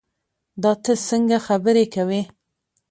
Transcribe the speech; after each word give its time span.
دا 0.61 0.71
تۀ 0.83 0.93
څنګه 1.07 1.37
خبرې 1.47 1.85
کوې 1.93 2.21